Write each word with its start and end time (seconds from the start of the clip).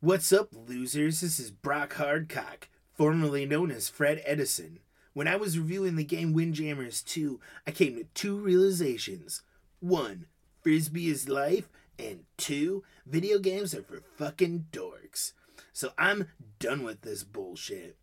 What's 0.00 0.32
up, 0.32 0.50
losers? 0.54 1.22
This 1.22 1.40
is 1.40 1.50
Brock 1.50 1.94
Hardcock, 1.94 2.68
formerly 2.94 3.44
known 3.44 3.72
as 3.72 3.88
Fred 3.88 4.22
Edison. 4.24 4.78
When 5.12 5.26
I 5.26 5.34
was 5.34 5.58
reviewing 5.58 5.96
the 5.96 6.04
game 6.04 6.32
Windjammers 6.32 7.02
2, 7.02 7.40
I 7.66 7.72
came 7.72 7.96
to 7.96 8.04
two 8.14 8.38
realizations. 8.38 9.42
One, 9.80 10.26
Frisbee 10.62 11.08
is 11.08 11.28
life, 11.28 11.68
and 11.98 12.20
two, 12.36 12.84
video 13.06 13.40
games 13.40 13.74
are 13.74 13.82
for 13.82 14.04
fucking 14.16 14.66
dorks. 14.70 15.32
So 15.72 15.90
I'm 15.98 16.28
done 16.60 16.84
with 16.84 17.00
this 17.00 17.24
bullshit. 17.24 17.96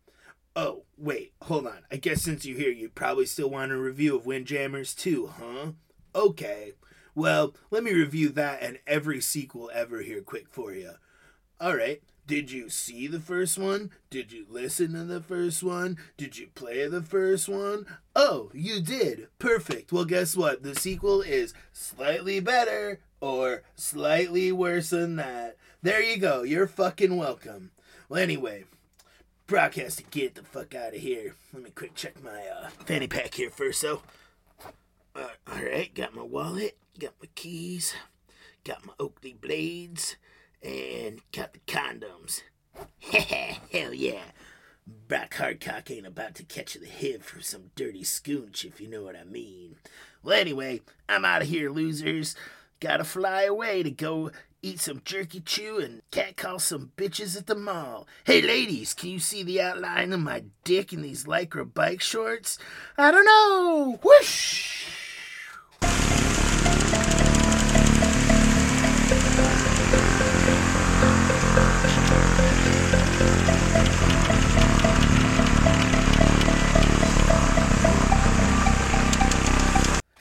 Oh, 0.54 0.82
wait, 0.98 1.32
hold 1.40 1.66
on. 1.66 1.84
I 1.90 1.96
guess 1.96 2.20
since 2.20 2.44
you're 2.44 2.58
here, 2.58 2.72
you 2.72 2.90
probably 2.90 3.24
still 3.24 3.48
want 3.48 3.72
a 3.72 3.78
review 3.78 4.16
of 4.16 4.26
Windjammers 4.26 4.94
2, 4.94 5.32
huh? 5.38 5.72
Okay. 6.14 6.72
Well, 7.14 7.54
let 7.70 7.82
me 7.82 7.94
review 7.94 8.28
that 8.28 8.62
and 8.62 8.80
every 8.86 9.22
sequel 9.22 9.70
ever 9.72 10.02
here 10.02 10.20
quick 10.20 10.50
for 10.50 10.74
you. 10.74 10.96
Alright, 11.58 12.02
did 12.26 12.50
you 12.50 12.68
see 12.68 13.06
the 13.06 13.18
first 13.18 13.56
one? 13.56 13.90
Did 14.10 14.30
you 14.30 14.44
listen 14.50 14.92
to 14.92 15.04
the 15.04 15.22
first 15.22 15.62
one? 15.62 15.96
Did 16.18 16.36
you 16.36 16.48
play 16.54 16.86
the 16.86 17.00
first 17.00 17.48
one? 17.48 17.86
Oh, 18.14 18.50
you 18.52 18.80
did. 18.80 19.28
Perfect. 19.38 19.90
Well, 19.90 20.04
guess 20.04 20.36
what? 20.36 20.62
The 20.62 20.74
sequel 20.74 21.22
is 21.22 21.54
slightly 21.72 22.40
better 22.40 23.00
or 23.22 23.62
slightly 23.74 24.52
worse 24.52 24.90
than 24.90 25.16
that. 25.16 25.56
There 25.80 26.02
you 26.02 26.18
go. 26.18 26.42
You're 26.42 26.66
fucking 26.66 27.16
welcome. 27.16 27.70
Well, 28.10 28.22
anyway, 28.22 28.64
Brock 29.46 29.74
has 29.74 29.96
to 29.96 30.02
get 30.02 30.34
the 30.34 30.42
fuck 30.42 30.74
out 30.74 30.94
of 30.94 31.00
here. 31.00 31.36
Let 31.54 31.62
me 31.62 31.70
quick 31.70 31.94
check 31.94 32.22
my 32.22 32.42
uh, 32.48 32.68
fanny 32.84 33.06
pack 33.06 33.32
here 33.32 33.50
first, 33.50 33.80
though. 33.80 34.02
Uh, 35.14 35.28
Alright, 35.50 35.94
got 35.94 36.14
my 36.14 36.22
wallet, 36.22 36.76
got 36.98 37.14
my 37.22 37.28
keys, 37.34 37.94
got 38.62 38.84
my 38.84 38.92
Oakley 39.00 39.32
blades 39.40 40.16
and 40.66 41.20
got 41.32 41.52
the 41.52 41.60
condoms. 41.60 42.42
Hell 43.72 43.94
yeah. 43.94 44.24
Brock 45.08 45.34
Hardcock 45.34 45.90
ain't 45.90 46.06
about 46.06 46.34
to 46.36 46.44
catch 46.44 46.74
the 46.74 46.86
hip 46.86 47.22
for 47.22 47.40
some 47.40 47.70
dirty 47.74 48.02
scoonch, 48.02 48.64
if 48.64 48.80
you 48.80 48.88
know 48.88 49.02
what 49.02 49.16
I 49.16 49.24
mean. 49.24 49.76
Well, 50.22 50.38
anyway, 50.38 50.80
I'm 51.08 51.24
out 51.24 51.42
of 51.42 51.48
here, 51.48 51.70
losers. 51.70 52.36
Gotta 52.80 53.04
fly 53.04 53.42
away 53.42 53.82
to 53.82 53.90
go 53.90 54.30
eat 54.62 54.80
some 54.80 55.02
jerky 55.04 55.40
chew 55.40 55.78
and 55.78 56.02
catcall 56.10 56.58
some 56.58 56.92
bitches 56.96 57.36
at 57.36 57.46
the 57.46 57.54
mall. 57.54 58.06
Hey, 58.24 58.42
ladies, 58.42 58.94
can 58.94 59.10
you 59.10 59.18
see 59.18 59.42
the 59.42 59.60
outline 59.60 60.12
of 60.12 60.20
my 60.20 60.44
dick 60.64 60.92
in 60.92 61.02
these 61.02 61.24
lycra 61.24 61.72
bike 61.72 62.00
shorts? 62.00 62.58
I 62.98 63.10
don't 63.10 63.24
know. 63.24 63.98
Whoosh! 64.02 64.75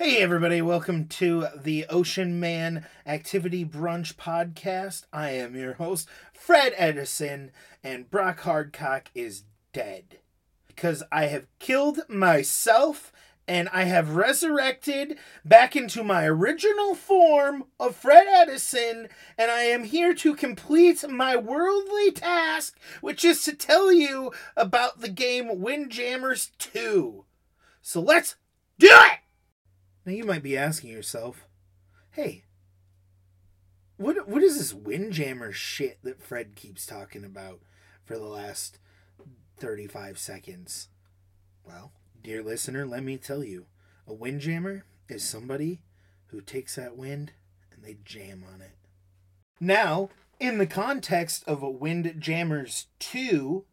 Hey, 0.05 0.21
everybody, 0.21 0.61
welcome 0.61 1.07
to 1.07 1.47
the 1.55 1.87
Ocean 1.89 2.39
Man 2.39 2.85
Activity 3.07 3.65
Brunch 3.65 4.13
Podcast. 4.13 5.05
I 5.11 5.31
am 5.31 5.55
your 5.55 5.73
host, 5.73 6.07
Fred 6.31 6.73
Edison, 6.77 7.49
and 7.83 8.11
Brock 8.11 8.41
Hardcock 8.41 9.07
is 9.15 9.45
dead. 9.73 10.19
Because 10.67 11.01
I 11.11 11.25
have 11.25 11.47
killed 11.57 12.01
myself 12.07 13.11
and 13.47 13.67
I 13.69 13.85
have 13.85 14.15
resurrected 14.15 15.17
back 15.43 15.75
into 15.75 16.03
my 16.03 16.27
original 16.27 16.93
form 16.93 17.63
of 17.79 17.95
Fred 17.95 18.27
Edison, 18.29 19.07
and 19.39 19.49
I 19.49 19.61
am 19.63 19.85
here 19.85 20.13
to 20.13 20.35
complete 20.35 21.03
my 21.09 21.35
worldly 21.35 22.11
task, 22.11 22.77
which 23.01 23.25
is 23.25 23.43
to 23.45 23.55
tell 23.55 23.91
you 23.91 24.31
about 24.55 25.01
the 25.01 25.09
game 25.09 25.59
Windjammers 25.61 26.51
2. 26.59 27.25
So 27.81 28.01
let's 28.01 28.35
do 28.77 28.89
it! 28.91 29.24
Now 30.05 30.11
you 30.11 30.23
might 30.23 30.43
be 30.43 30.57
asking 30.57 30.91
yourself, 30.91 31.47
hey, 32.11 32.43
what 33.97 34.27
what 34.27 34.43
is 34.43 34.57
this 34.57 34.73
windjammer 34.73 35.51
shit 35.51 35.99
that 36.03 36.21
Fred 36.21 36.55
keeps 36.55 36.85
talking 36.85 37.23
about 37.23 37.61
for 38.03 38.17
the 38.17 38.25
last 38.25 38.77
35 39.57 40.19
seconds? 40.19 40.89
Well, 41.65 41.91
dear 42.21 42.43
listener, 42.43 42.85
let 42.85 43.03
me 43.03 43.17
tell 43.17 43.43
you, 43.43 43.65
a 44.07 44.13
windjammer 44.13 44.85
is 45.09 45.23
somebody 45.23 45.81
who 46.27 46.41
takes 46.41 46.75
that 46.75 46.95
wind 46.95 47.31
and 47.71 47.83
they 47.83 47.97
jam 48.05 48.43
on 48.53 48.61
it. 48.61 48.75
Now, 49.59 50.09
in 50.39 50.57
the 50.57 50.67
context 50.67 51.43
of 51.47 51.63
a 51.63 51.69
Windjammers 51.69 52.87
2, 52.99 53.63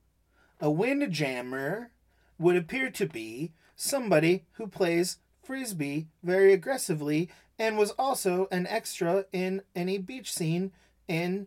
a 0.60 0.70
windjammer 0.70 1.90
would 2.38 2.56
appear 2.56 2.88
to 2.90 3.06
be 3.06 3.52
somebody 3.74 4.44
who 4.52 4.66
plays 4.68 5.18
frisbee 5.42 6.08
very 6.22 6.52
aggressively 6.52 7.28
and 7.58 7.76
was 7.76 7.90
also 7.92 8.48
an 8.50 8.66
extra 8.66 9.26
in 9.32 9.62
any 9.74 9.98
beach 9.98 10.32
scene 10.32 10.72
in 11.08 11.46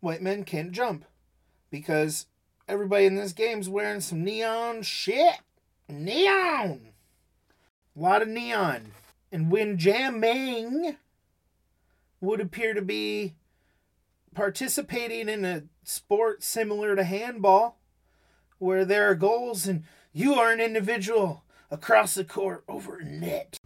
White 0.00 0.22
Men 0.22 0.44
Can't 0.44 0.72
Jump. 0.72 1.04
Because 1.70 2.26
everybody 2.68 3.06
in 3.06 3.16
this 3.16 3.32
game's 3.32 3.68
wearing 3.68 4.00
some 4.00 4.24
neon 4.24 4.82
shit. 4.82 5.36
Neon! 5.88 6.92
A 7.96 8.00
lot 8.00 8.22
of 8.22 8.28
neon. 8.28 8.92
And 9.32 9.50
when 9.50 9.78
jamming 9.78 10.96
would 12.20 12.40
appear 12.40 12.74
to 12.74 12.82
be 12.82 13.34
participating 14.34 15.28
in 15.28 15.44
a 15.44 15.64
sport 15.82 16.42
similar 16.42 16.94
to 16.96 17.04
handball, 17.04 17.78
where 18.58 18.84
there 18.84 19.08
are 19.10 19.14
goals 19.14 19.66
and 19.66 19.84
you 20.12 20.34
are 20.34 20.52
an 20.52 20.60
individual 20.60 21.44
across 21.70 22.14
the 22.14 22.24
court 22.24 22.64
over 22.68 23.00
net. 23.02 23.58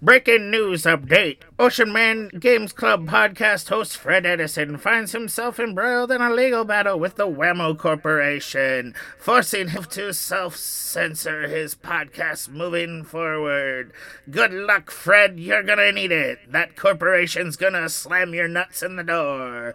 Breaking 0.00 0.52
news 0.52 0.84
update. 0.84 1.38
Ocean 1.58 1.92
Man 1.92 2.28
Games 2.38 2.72
Club 2.72 3.08
podcast 3.08 3.68
host 3.68 3.96
Fred 3.96 4.24
Edison 4.24 4.76
finds 4.78 5.10
himself 5.10 5.58
embroiled 5.58 6.12
in 6.12 6.20
a 6.20 6.32
legal 6.32 6.64
battle 6.64 7.00
with 7.00 7.16
the 7.16 7.26
Wham-O 7.26 7.74
Corporation, 7.74 8.94
forcing 9.18 9.70
him 9.70 9.82
to 9.86 10.14
self 10.14 10.54
censor 10.54 11.48
his 11.48 11.74
podcast 11.74 12.48
moving 12.48 13.02
forward. 13.02 13.92
Good 14.30 14.52
luck, 14.52 14.92
Fred. 14.92 15.40
You're 15.40 15.64
gonna 15.64 15.90
need 15.90 16.12
it. 16.12 16.52
That 16.52 16.76
corporation's 16.76 17.56
gonna 17.56 17.88
slam 17.88 18.32
your 18.34 18.46
nuts 18.46 18.84
in 18.84 18.94
the 18.94 19.02
door. 19.02 19.74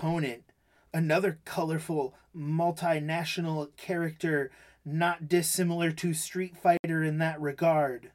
Opponent, 0.00 0.42
another 0.94 1.38
colorful 1.44 2.14
multinational 2.34 3.68
character 3.76 4.50
not 4.82 5.28
dissimilar 5.28 5.90
to 5.90 6.14
Street 6.14 6.56
Fighter 6.56 7.04
in 7.04 7.18
that 7.18 7.38
regard. 7.38 8.10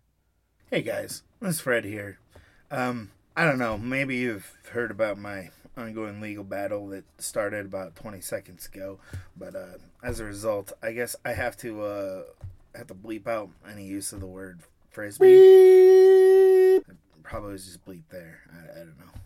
Hey 0.71 0.81
guys, 0.81 1.21
it's 1.43 1.59
Fred 1.59 1.85
here. 1.85 2.17
Um, 2.71 3.11
I 3.37 3.45
don't 3.45 3.59
know, 3.59 3.77
maybe 3.77 4.15
you've 4.15 4.51
heard 4.71 4.89
about 4.89 5.19
my 5.19 5.51
ongoing 5.77 6.19
legal 6.19 6.43
battle 6.43 6.87
that 6.87 7.03
started 7.19 7.67
about 7.67 7.95
20 7.95 8.19
seconds 8.19 8.65
ago, 8.65 8.97
but 9.37 9.55
uh, 9.55 9.77
as 10.01 10.19
a 10.19 10.23
result, 10.23 10.73
I 10.81 10.91
guess 10.91 11.15
I 11.23 11.33
have 11.33 11.55
to 11.57 11.83
uh, 11.83 12.23
have 12.73 12.87
to 12.87 12.95
bleep 12.95 13.27
out 13.27 13.49
any 13.71 13.85
use 13.85 14.11
of 14.11 14.21
the 14.21 14.25
word 14.25 14.61
frisbee. 14.89 16.79
Probably 17.21 17.51
was 17.51 17.65
just 17.65 17.85
bleep 17.85 18.05
there. 18.09 18.39
I, 18.51 18.71
I 18.71 18.83
don't 18.85 18.97
know. 18.97 19.21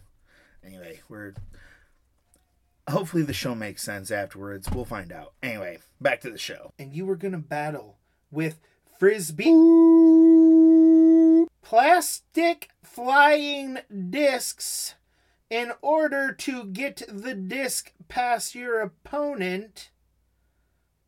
Anyway, 0.65 0.99
we're 1.07 1.33
hopefully 2.89 3.23
the 3.23 3.33
show 3.33 3.55
makes 3.55 3.83
sense 3.83 4.11
afterwards. 4.11 4.69
We'll 4.69 4.85
find 4.85 5.11
out. 5.11 5.33
Anyway, 5.41 5.79
back 6.01 6.21
to 6.21 6.29
the 6.29 6.37
show. 6.37 6.73
And 6.77 6.93
you 6.93 7.05
were 7.05 7.15
going 7.15 7.31
to 7.33 7.37
battle 7.37 7.97
with 8.31 8.59
frisbee 8.97 9.45
plastic 11.61 12.69
flying 12.83 13.77
discs 14.09 14.95
in 15.49 15.71
order 15.81 16.31
to 16.31 16.65
get 16.65 17.03
the 17.07 17.35
disc 17.35 17.93
past 18.07 18.55
your 18.55 18.79
opponent 18.79 19.89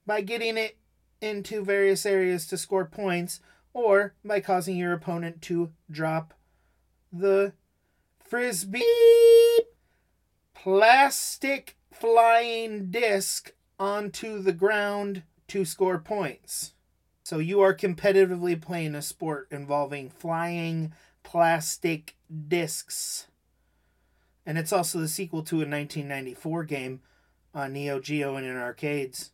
by 0.05 0.21
getting 0.21 0.57
it 0.57 0.77
into 1.19 1.63
various 1.63 2.05
areas 2.05 2.45
to 2.47 2.57
score 2.57 2.85
points 2.85 3.39
or 3.73 4.13
by 4.23 4.39
causing 4.39 4.77
your 4.77 4.93
opponent 4.93 5.41
to 5.41 5.71
drop 5.89 6.33
the 7.11 7.53
frisbee 8.19 8.83
plastic 10.61 11.75
flying 11.91 12.91
disc 12.91 13.51
onto 13.79 14.39
the 14.39 14.53
ground 14.53 15.23
to 15.47 15.65
score 15.65 15.97
points. 15.97 16.73
So 17.23 17.39
you 17.39 17.61
are 17.61 17.73
competitively 17.73 18.61
playing 18.61 18.93
a 18.93 19.01
sport 19.01 19.47
involving 19.49 20.11
flying 20.11 20.93
plastic 21.23 22.15
discs. 22.47 23.25
And 24.45 24.59
it's 24.59 24.71
also 24.71 24.99
the 24.99 25.07
sequel 25.07 25.41
to 25.43 25.55
a 25.55 25.65
1994 25.65 26.63
game 26.65 27.01
on 27.55 27.73
Neo 27.73 27.99
Geo 27.99 28.35
and 28.35 28.45
in 28.45 28.55
arcades. 28.55 29.31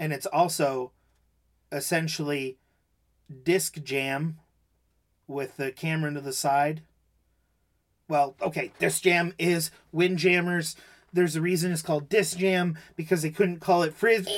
And 0.00 0.12
it's 0.12 0.26
also 0.26 0.90
essentially 1.70 2.58
disc 3.44 3.80
jam 3.84 4.38
with 5.28 5.58
the 5.58 5.70
camera 5.70 6.12
to 6.12 6.20
the 6.20 6.32
side. 6.32 6.82
Well, 8.10 8.34
okay, 8.42 8.72
disc 8.80 9.04
jam 9.04 9.34
is 9.38 9.70
Windjammers. 9.92 10.74
There's 11.12 11.36
a 11.36 11.40
reason 11.40 11.70
it's 11.70 11.80
called 11.80 12.08
disc 12.08 12.38
jam 12.38 12.76
because 12.96 13.22
they 13.22 13.30
couldn't 13.30 13.60
call 13.60 13.84
it 13.84 13.94
frizz. 13.94 14.28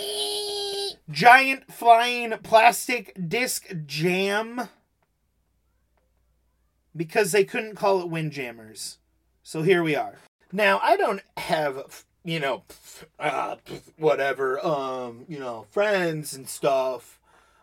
Giant 1.10 1.72
flying 1.72 2.34
plastic 2.42 3.16
disc 3.28 3.72
jam 3.86 4.68
because 6.94 7.32
they 7.32 7.44
couldn't 7.44 7.76
call 7.76 8.02
it 8.02 8.10
Windjammers. 8.10 8.98
So 9.42 9.62
here 9.62 9.82
we 9.82 9.96
are. 9.96 10.18
Now, 10.52 10.78
I 10.82 10.98
don't 10.98 11.22
have, 11.38 12.04
you 12.24 12.40
know, 12.40 12.64
uh, 13.18 13.56
whatever, 13.96 14.64
um, 14.64 15.24
you 15.28 15.38
know, 15.38 15.64
friends 15.70 16.34
and 16.34 16.46
stuff. 16.46 17.18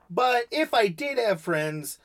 But 0.10 0.46
if 0.50 0.74
I 0.74 0.88
did 0.88 1.20
have 1.20 1.40
friends, 1.40 2.00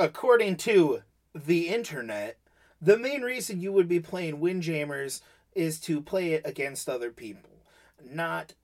according 0.00 0.56
to 0.56 1.02
the 1.32 1.68
internet, 1.68 2.36
the 2.80 2.98
main 2.98 3.22
reason 3.22 3.60
you 3.60 3.72
would 3.72 3.88
be 3.88 4.00
playing 4.00 4.40
Windjammers 4.40 5.20
is 5.54 5.78
to 5.80 6.00
play 6.00 6.32
it 6.32 6.42
against 6.44 6.88
other 6.88 7.10
people, 7.10 7.50
not 8.04 8.54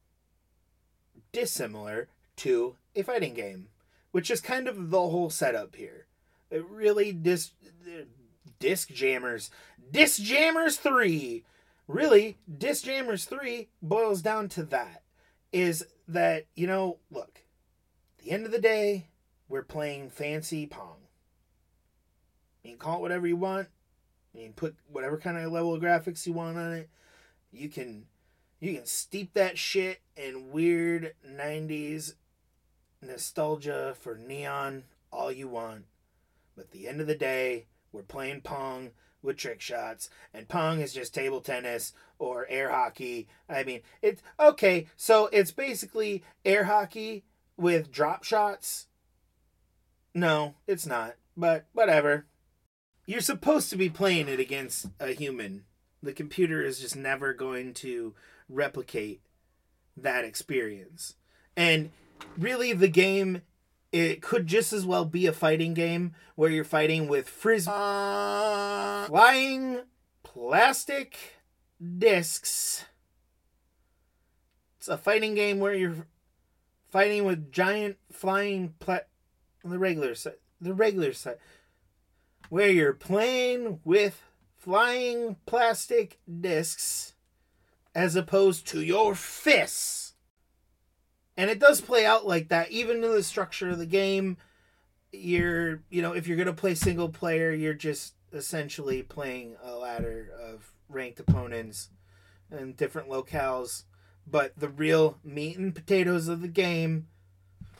dissimilar 1.32 2.08
to 2.36 2.76
a 2.94 3.02
fighting 3.02 3.34
game, 3.34 3.68
which 4.12 4.30
is 4.30 4.40
kind 4.40 4.68
of 4.68 4.90
the 4.90 5.00
whole 5.00 5.30
setup 5.30 5.76
here. 5.76 6.06
It 6.50 6.64
really 6.68 7.12
dis 7.12 7.50
disc 8.58 8.90
jammers, 8.90 9.50
disc 9.90 10.22
jammers 10.22 10.76
three, 10.76 11.44
really 11.86 12.38
disc 12.58 12.84
jammers 12.84 13.24
three 13.24 13.68
boils 13.82 14.22
down 14.22 14.48
to 14.50 14.62
that, 14.64 15.02
is 15.52 15.84
that 16.08 16.46
you 16.54 16.66
know 16.66 16.98
look, 17.10 17.42
at 18.18 18.24
the 18.24 18.30
end 18.30 18.46
of 18.46 18.52
the 18.52 18.60
day, 18.60 19.08
we're 19.48 19.62
playing 19.62 20.10
fancy 20.10 20.66
pong. 20.66 20.96
You 22.62 22.70
can 22.70 22.78
call 22.78 22.98
it 22.98 23.02
whatever 23.02 23.26
you 23.26 23.36
want. 23.36 23.68
You 24.36 24.44
can 24.44 24.52
put 24.52 24.76
whatever 24.90 25.16
kind 25.18 25.38
of 25.38 25.50
level 25.50 25.74
of 25.74 25.82
graphics 25.82 26.26
you 26.26 26.32
want 26.32 26.58
on 26.58 26.72
it. 26.72 26.90
You 27.52 27.68
can 27.68 28.06
you 28.60 28.74
can 28.74 28.86
steep 28.86 29.34
that 29.34 29.58
shit 29.58 30.00
in 30.16 30.50
weird 30.50 31.14
90s 31.26 32.14
nostalgia 33.02 33.94
for 33.98 34.16
neon 34.16 34.84
all 35.12 35.30
you 35.30 35.48
want. 35.48 35.84
But 36.54 36.66
at 36.66 36.70
the 36.72 36.88
end 36.88 37.00
of 37.00 37.06
the 37.06 37.14
day, 37.14 37.66
we're 37.92 38.02
playing 38.02 38.40
Pong 38.42 38.90
with 39.22 39.36
trick 39.36 39.60
shots, 39.60 40.08
and 40.32 40.48
Pong 40.48 40.80
is 40.80 40.94
just 40.94 41.14
table 41.14 41.40
tennis 41.40 41.92
or 42.18 42.46
air 42.48 42.70
hockey. 42.70 43.28
I 43.48 43.64
mean, 43.64 43.80
it's 44.00 44.22
okay, 44.38 44.86
so 44.96 45.28
it's 45.32 45.50
basically 45.50 46.22
air 46.44 46.64
hockey 46.64 47.24
with 47.56 47.90
drop 47.90 48.24
shots. 48.24 48.86
No, 50.14 50.54
it's 50.66 50.86
not, 50.86 51.16
but 51.36 51.66
whatever. 51.72 52.26
You're 53.06 53.20
supposed 53.20 53.70
to 53.70 53.76
be 53.76 53.88
playing 53.88 54.28
it 54.28 54.40
against 54.40 54.86
a 54.98 55.12
human. 55.12 55.64
The 56.02 56.12
computer 56.12 56.62
is 56.62 56.80
just 56.80 56.96
never 56.96 57.32
going 57.32 57.72
to 57.74 58.14
replicate 58.48 59.20
that 59.96 60.24
experience. 60.24 61.14
And 61.56 61.90
really, 62.36 62.72
the 62.72 62.88
game 62.88 63.42
it 63.92 64.20
could 64.20 64.46
just 64.46 64.72
as 64.72 64.84
well 64.84 65.04
be 65.04 65.26
a 65.26 65.32
fighting 65.32 65.72
game 65.72 66.14
where 66.34 66.50
you're 66.50 66.64
fighting 66.64 67.08
with 67.08 67.28
frisbee 67.28 67.70
flying 67.70 69.80
plastic 70.22 71.16
discs. 71.98 72.84
It's 74.78 74.88
a 74.88 74.98
fighting 74.98 75.34
game 75.34 75.60
where 75.60 75.74
you're 75.74 76.06
fighting 76.90 77.24
with 77.24 77.52
giant 77.52 77.96
flying 78.12 78.74
pla- 78.78 79.00
the 79.64 79.78
regular 79.78 80.14
side, 80.14 80.34
the 80.60 80.74
regular 80.74 81.12
side, 81.12 81.38
where 82.48 82.70
you're 82.70 82.92
playing 82.92 83.80
with 83.84 84.22
flying 84.56 85.36
plastic 85.46 86.18
discs 86.40 87.14
as 87.94 88.16
opposed 88.16 88.66
to 88.66 88.82
your 88.82 89.14
fists. 89.14 90.14
And 91.36 91.50
it 91.50 91.58
does 91.58 91.80
play 91.80 92.04
out 92.04 92.26
like 92.26 92.48
that, 92.48 92.70
even 92.70 93.04
in 93.04 93.12
the 93.12 93.22
structure 93.22 93.70
of 93.70 93.78
the 93.78 93.86
game. 93.86 94.36
You're, 95.12 95.82
you 95.88 96.02
know, 96.02 96.12
if 96.12 96.26
you're 96.26 96.36
going 96.36 96.46
to 96.46 96.52
play 96.52 96.74
single 96.74 97.08
player, 97.08 97.52
you're 97.52 97.74
just 97.74 98.14
essentially 98.32 99.02
playing 99.02 99.56
a 99.62 99.74
ladder 99.74 100.30
of 100.42 100.72
ranked 100.88 101.20
opponents 101.20 101.90
in 102.50 102.72
different 102.72 103.08
locales. 103.08 103.84
But 104.26 104.58
the 104.58 104.68
real 104.68 105.18
meat 105.22 105.56
and 105.56 105.74
potatoes 105.74 106.28
of 106.28 106.40
the 106.40 106.48
game, 106.48 107.06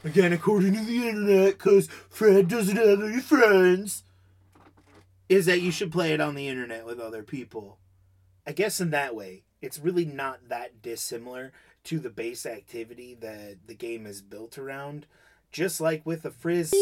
again, 0.05 0.33
according 0.33 0.75
to 0.75 0.85
the 0.85 1.09
internet, 1.09 1.59
because 1.59 1.89
Fred 2.09 2.49
doesn't 2.49 2.77
have 2.77 3.03
any 3.03 3.21
friends, 3.21 4.05
is 5.29 5.47
that 5.47 5.61
you 5.61 5.71
should 5.71 5.93
play 5.93 6.13
it 6.13 6.21
on 6.21 6.35
the 6.35 6.49
internet 6.49 6.87
with 6.87 7.01
other 7.01 7.23
people. 7.23 7.79
I 8.47 8.53
guess 8.53 8.81
in 8.81 8.91
that 8.91 9.15
way, 9.15 9.43
it's 9.61 9.79
really 9.79 10.05
not 10.05 10.49
that 10.49 10.83
dissimilar 10.83 11.53
to 11.85 11.99
the 11.99 12.11
base 12.11 12.47
activity 12.47 13.17
that 13.21 13.67
the 13.67 13.75
game 13.75 14.07
is 14.07 14.23
built 14.23 14.59
around. 14.59 15.07
Just 15.51 15.81
like 15.81 16.05
with 16.05 16.25
a 16.25 16.31
frizz 16.31 16.73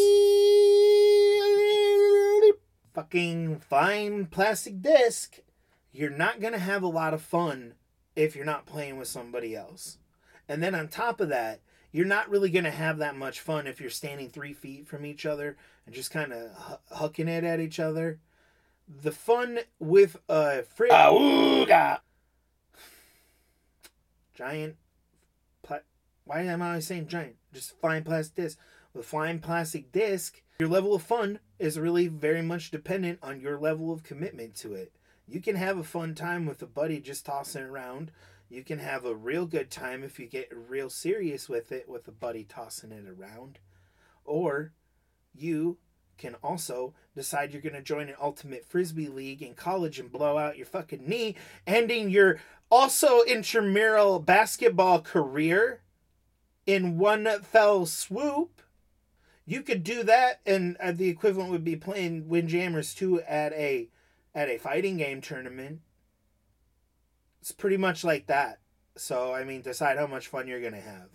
fucking 2.93 3.59
fine 3.59 4.25
plastic 4.25 4.81
disc, 4.81 5.39
you're 5.91 6.09
not 6.09 6.39
gonna 6.39 6.57
have 6.57 6.81
a 6.83 6.87
lot 6.87 7.13
of 7.13 7.21
fun 7.21 7.73
if 8.15 8.35
you're 8.35 8.45
not 8.45 8.65
playing 8.65 8.97
with 8.97 9.07
somebody 9.07 9.55
else. 9.55 9.97
And 10.47 10.63
then 10.63 10.73
on 10.73 10.87
top 10.87 11.19
of 11.19 11.29
that, 11.29 11.61
you're 11.91 12.05
not 12.05 12.29
really 12.29 12.49
gonna 12.49 12.71
have 12.71 12.97
that 12.97 13.15
much 13.15 13.39
fun 13.39 13.67
if 13.67 13.81
you're 13.81 13.89
standing 13.89 14.29
three 14.29 14.53
feet 14.53 14.87
from 14.87 15.05
each 15.05 15.25
other 15.25 15.57
and 15.85 15.93
just 15.93 16.11
kind 16.11 16.31
of 16.31 16.51
h- 16.51 16.97
hucking 16.97 17.27
it 17.27 17.43
at 17.43 17.59
each 17.59 17.79
other. 17.79 18.19
The 18.87 19.11
fun 19.11 19.59
with 19.79 20.17
a 20.29 20.63
frizz 20.63 20.91
giant 24.33 24.75
why 26.25 26.41
am 26.41 26.61
I 26.61 26.79
saying 26.79 27.07
giant? 27.07 27.35
Just 27.53 27.79
flying 27.79 28.03
plastic 28.03 28.35
disc. 28.35 28.59
With 28.93 29.05
flying 29.05 29.39
plastic 29.39 29.91
disc, 29.91 30.41
your 30.59 30.69
level 30.69 30.95
of 30.95 31.03
fun 31.03 31.39
is 31.59 31.79
really 31.79 32.07
very 32.07 32.41
much 32.41 32.71
dependent 32.71 33.19
on 33.21 33.39
your 33.39 33.59
level 33.59 33.91
of 33.91 34.03
commitment 34.03 34.55
to 34.55 34.73
it. 34.73 34.93
You 35.27 35.39
can 35.39 35.55
have 35.55 35.77
a 35.77 35.83
fun 35.83 36.15
time 36.15 36.45
with 36.45 36.61
a 36.61 36.67
buddy 36.67 36.99
just 36.99 37.25
tossing 37.25 37.63
it 37.63 37.65
around. 37.65 38.11
You 38.49 38.63
can 38.63 38.79
have 38.79 39.05
a 39.05 39.15
real 39.15 39.45
good 39.45 39.69
time 39.69 40.03
if 40.03 40.19
you 40.19 40.27
get 40.27 40.51
real 40.51 40.89
serious 40.89 41.47
with 41.47 41.71
it 41.71 41.87
with 41.87 42.07
a 42.07 42.11
buddy 42.11 42.43
tossing 42.43 42.91
it 42.91 43.05
around. 43.07 43.59
Or 44.23 44.71
you 45.33 45.77
can 46.17 46.35
also 46.43 46.93
decide 47.15 47.51
you're 47.51 47.61
going 47.61 47.73
to 47.73 47.81
join 47.81 48.09
an 48.09 48.15
ultimate 48.21 48.65
frisbee 48.65 49.07
league 49.07 49.41
in 49.41 49.53
college 49.53 49.99
and 49.99 50.11
blow 50.11 50.37
out 50.37 50.57
your 50.57 50.65
fucking 50.65 51.07
knee, 51.07 51.35
ending 51.65 52.09
your 52.09 52.39
also 52.69 53.21
intramural 53.21 54.19
basketball 54.19 55.01
career 55.01 55.81
in 56.65 56.97
one 56.97 57.27
fell 57.41 57.85
swoop. 57.85 58.61
You 59.45 59.61
could 59.61 59.83
do 59.83 60.03
that, 60.03 60.41
and 60.45 60.75
uh, 60.77 60.91
the 60.91 61.09
equivalent 61.09 61.51
would 61.51 61.63
be 61.63 61.75
playing 61.75 62.27
Windjammers 62.27 62.95
2 62.95 63.21
at 63.21 63.53
a 63.53 63.89
at 64.33 64.49
a 64.49 64.57
fighting 64.57 64.97
game 64.97 65.21
tournament. 65.21 65.81
It's 67.41 67.51
pretty 67.51 67.77
much 67.77 68.03
like 68.03 68.25
that. 68.25 68.59
So 68.97 69.33
I 69.33 69.43
mean, 69.43 69.61
decide 69.61 69.97
how 69.97 70.07
much 70.07 70.27
fun 70.27 70.47
you're 70.47 70.61
gonna 70.61 70.81
have, 70.81 71.09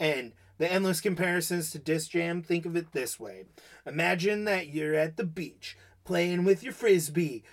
and 0.00 0.32
the 0.58 0.70
endless 0.70 1.00
comparisons 1.00 1.70
to 1.70 1.78
Disc 1.78 2.10
Jam. 2.10 2.42
Think 2.42 2.66
of 2.66 2.76
it 2.76 2.92
this 2.92 3.18
way: 3.18 3.44
Imagine 3.86 4.44
that 4.44 4.68
you're 4.68 4.94
at 4.94 5.16
the 5.16 5.24
beach 5.24 5.76
playing 6.04 6.44
with 6.44 6.62
your 6.62 6.72
frisbee, 6.72 7.44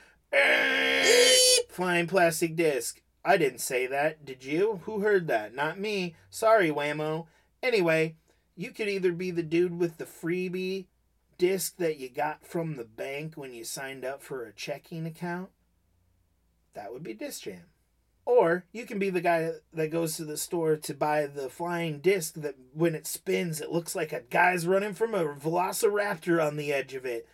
flying 1.70 2.08
plastic 2.08 2.56
disc. 2.56 3.02
I 3.24 3.38
didn't 3.38 3.60
say 3.60 3.88
that, 3.88 4.24
did 4.24 4.44
you? 4.46 4.82
Who 4.84 5.00
heard 5.00 5.28
that? 5.28 5.54
Not 5.56 5.80
me. 5.80 6.16
Sorry, 6.30 6.70
Wham-O. 6.70 7.28
Anyway, 7.64 8.16
you 8.56 8.72
could 8.72 8.88
either 8.88 9.12
be 9.12 9.32
the 9.32 9.44
dude 9.44 9.80
with 9.80 9.98
the 9.98 10.06
freebie 10.06 10.86
disc 11.38 11.78
that 11.78 11.98
you 11.98 12.08
got 12.08 12.46
from 12.46 12.76
the 12.76 12.86
bank 12.86 13.34
when 13.36 13.52
you 13.52 13.64
signed 13.64 14.06
up 14.06 14.22
for 14.22 14.46
a 14.46 14.54
checking 14.54 15.06
account. 15.06 15.50
That 16.76 16.94
would 16.94 17.04
be 17.04 17.14
Disc 17.14 17.44
Jam. 17.44 17.64
Or 18.26 18.66
you 18.72 18.86
can 18.86 18.98
be 18.98 19.12
the 19.12 19.22
guy 19.22 19.52
that 19.74 19.92
goes 19.92 20.18
to 20.18 20.26
the 20.26 20.38
store 20.38 20.76
to 20.78 20.94
buy 20.96 21.28
the 21.28 21.48
flying 21.48 22.00
disc 22.00 22.34
that 22.36 22.56
when 22.74 22.96
it 22.96 23.06
spins, 23.06 23.62
it 23.62 23.72
looks 23.72 23.96
like 23.96 24.12
a 24.12 24.22
guy's 24.22 24.66
running 24.66 24.94
from 24.94 25.14
a 25.14 25.26
velociraptor 25.26 26.46
on 26.46 26.58
the 26.58 26.74
edge 26.74 26.96
of 26.96 27.06
it 27.06 27.28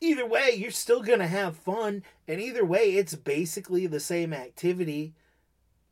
either 0.00 0.26
way, 0.26 0.50
you're 0.54 0.70
still 0.70 1.02
going 1.02 1.18
to 1.18 1.26
have 1.26 1.56
fun. 1.56 2.02
And 2.28 2.40
either 2.40 2.64
way, 2.64 2.96
it's 2.96 3.14
basically 3.14 3.86
the 3.86 4.00
same 4.00 4.32
activity. 4.32 5.14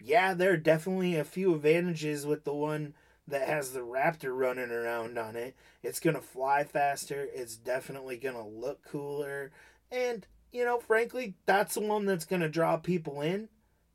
Yeah, 0.00 0.34
there 0.34 0.52
are 0.52 0.58
definitely 0.58 1.16
a 1.16 1.24
few 1.24 1.54
advantages 1.54 2.26
with 2.26 2.44
the 2.44 2.54
one 2.54 2.94
that 3.26 3.48
has 3.48 3.72
the 3.72 3.80
raptor 3.80 4.36
running 4.36 4.70
around 4.70 5.18
on 5.18 5.36
it. 5.36 5.56
It's 5.82 6.00
going 6.00 6.16
to 6.16 6.22
fly 6.22 6.64
faster. 6.64 7.26
It's 7.34 7.56
definitely 7.56 8.18
going 8.18 8.34
to 8.34 8.44
look 8.44 8.84
cooler. 8.84 9.50
And, 9.90 10.26
you 10.52 10.64
know, 10.64 10.78
frankly, 10.78 11.34
that's 11.46 11.74
the 11.74 11.80
one 11.80 12.04
that's 12.04 12.26
going 12.26 12.42
to 12.42 12.48
draw 12.48 12.76
people 12.76 13.22
in. 13.22 13.48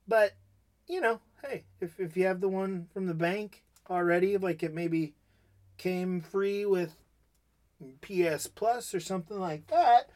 But, 0.10 0.34
you 0.88 1.01
know, 1.01 1.22
hey, 1.46 1.66
if, 1.80 2.00
if 2.00 2.18
you 2.18 2.25
have 2.25 2.42
the 2.42 2.50
one 2.50 2.88
from 2.92 3.06
the 3.06 3.13
bank 3.13 3.63
already, 3.88 4.38
like 4.38 4.63
it 4.63 4.74
maybe 4.74 5.13
came 5.78 6.20
free 6.20 6.66
with 6.66 6.96
PS 8.01 8.48
Plus 8.48 8.96
or 8.96 9.00
something 9.00 9.39
like 9.39 9.68
that, 9.68 10.10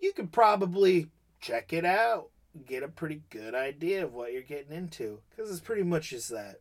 you 0.00 0.12
could 0.12 0.32
probably 0.32 1.06
check 1.40 1.72
it 1.72 1.84
out, 1.84 2.30
get 2.66 2.82
a 2.82 2.88
pretty 2.88 3.22
good 3.30 3.54
idea 3.54 4.04
of 4.04 4.12
what 4.12 4.32
you're 4.32 4.42
getting 4.42 4.76
into, 4.76 5.20
because 5.30 5.48
it's 5.48 5.60
pretty 5.60 5.84
much 5.84 6.10
just 6.10 6.28
that. 6.30 6.56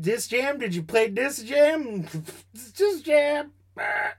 Disc 0.00 0.30
Jam? 0.30 0.58
Did 0.58 0.74
you 0.74 0.82
play 0.82 1.08
Disc 1.08 1.46
Jam? 1.46 2.06
Disc 2.52 3.04
Jam. 3.04 3.52
Ah. 3.78 4.14